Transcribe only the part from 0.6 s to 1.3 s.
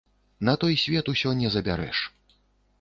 той свет